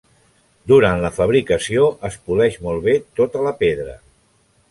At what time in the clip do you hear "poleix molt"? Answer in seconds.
2.29-2.83